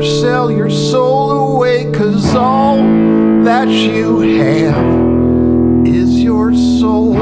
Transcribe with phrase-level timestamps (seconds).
[0.00, 2.76] give or sell your soul away, cause all
[3.44, 7.14] that you have is your soul.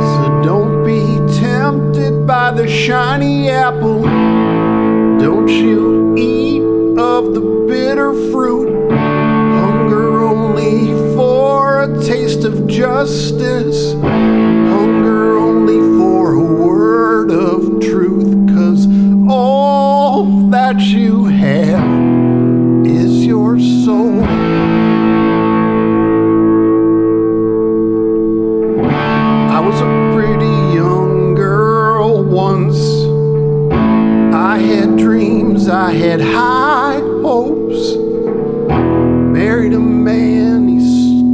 [0.00, 1.02] So don't be
[1.40, 4.02] tempted by the shiny apple.
[5.18, 6.62] Don't you eat
[6.98, 8.90] of the bitter fruit.
[8.90, 13.94] Hunger only for a taste of justice.
[29.58, 32.78] I was a pretty young girl once.
[34.32, 37.96] I had dreams, I had high hopes.
[39.36, 40.78] Married a man, he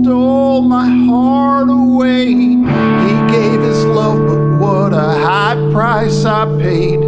[0.02, 2.28] stole my heart away.
[2.28, 7.04] He gave his love, but what a high price I paid.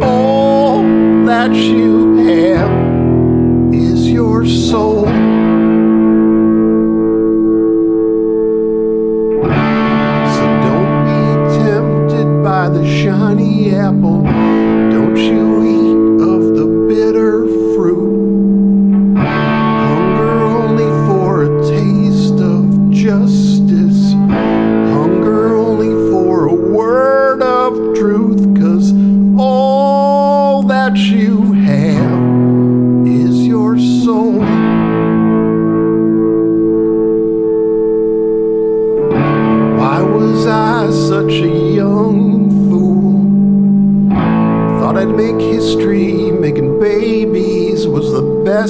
[0.00, 0.84] All
[1.26, 5.08] that you have is your soul.
[13.90, 14.39] Shiny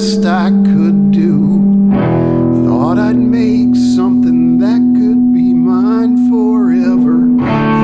[0.01, 1.91] best I could do.
[2.65, 7.19] Thought I'd make something that could be mine forever.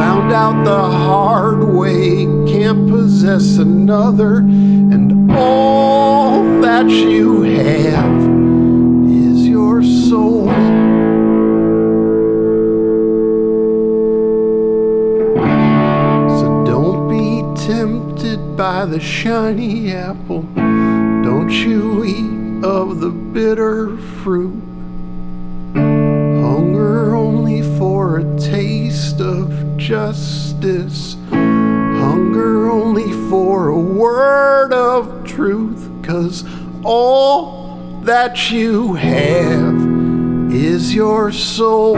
[0.01, 8.21] Found out the hard way, can't possess another, and all that you have
[9.07, 10.47] is your soul.
[16.39, 20.47] So don't be tempted by the shiny apple.
[21.27, 24.63] Don't you eat of the bitter fruit.
[25.73, 31.17] Hunger only for a taste of justice.
[31.29, 35.91] Hunger only for a word of truth.
[36.01, 36.45] Cause
[36.85, 39.75] all that you have
[40.49, 41.97] is your soul.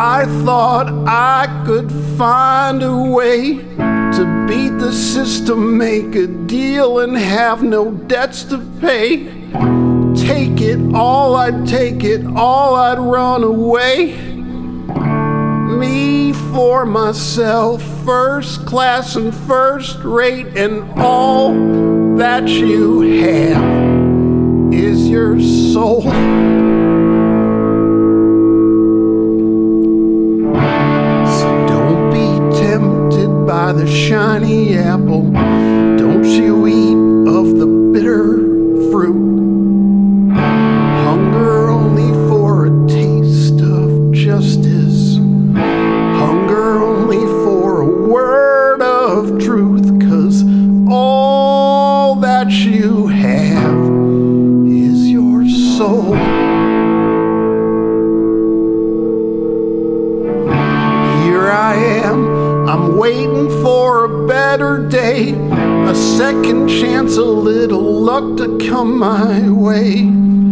[0.00, 7.16] I thought I could find a way to beat the system, make a deal, and
[7.16, 9.24] have no debts to pay.
[10.14, 14.14] Take it all, I'd take it all, I'd run away.
[15.66, 21.52] Me for myself, first class and first rate, and all
[22.18, 26.57] that you have is your soul.
[34.98, 35.30] Apple.
[35.96, 38.38] Don't you eat of the bitter
[38.90, 40.32] fruit.
[40.34, 45.16] Hunger only for a taste of justice.
[45.16, 49.86] Hunger only for a word of truth.
[50.00, 50.44] Cause
[50.90, 53.78] all that you have
[54.66, 56.47] is your soul.
[66.18, 70.00] Second chance, a little luck to come my way.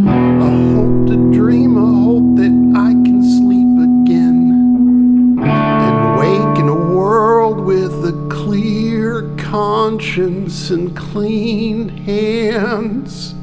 [0.07, 6.95] A hope to dream, a hope that I can sleep again and wake in a
[6.95, 13.35] world with a clear conscience and clean hands.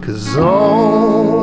[0.00, 1.33] Cause all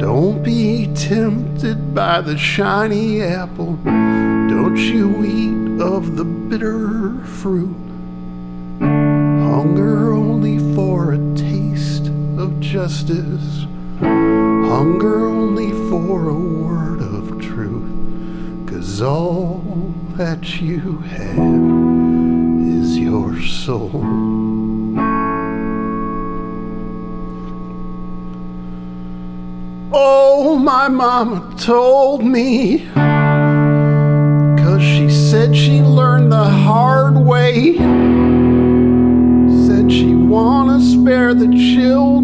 [0.00, 3.74] Don't be tempted by the shiny apple.
[3.84, 7.76] Don't you eat of the bitter fruit.
[8.80, 12.06] Hunger only for a taste
[12.38, 13.66] of justice.
[13.98, 18.70] Hunger only for a word of truth.
[18.70, 19.62] Cause all
[20.12, 21.36] that you have
[22.66, 24.49] is your soul.
[29.92, 32.86] Oh, my mama told me.
[32.94, 37.76] Cause she said she learned the hard way.
[39.66, 42.19] Said she wanna spare the children.